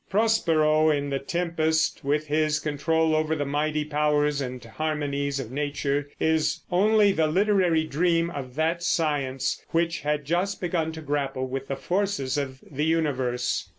[0.09, 6.09] Prospero, in The Tempest, with his control over the mighty powers and harmonies of nature,
[6.19, 11.67] is only the literary dream of that science which had just begun to grapple with
[11.67, 13.69] the forces of the universe.